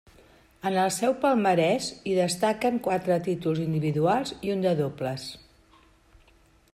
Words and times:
En 0.67 0.77
el 0.83 0.87
seu 0.95 1.11
palmarès 1.25 1.89
hi 2.11 2.15
destaquen 2.21 2.81
quatre 2.89 3.19
títols 3.29 3.61
individuals 3.67 4.35
i 4.49 4.55
un 4.57 4.65
de 4.69 4.73
dobles. 4.83 5.27